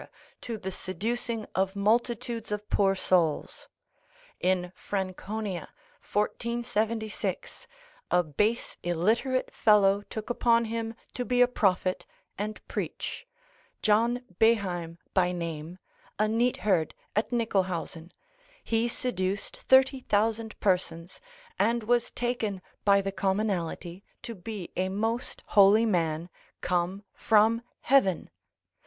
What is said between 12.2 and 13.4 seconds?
and preach,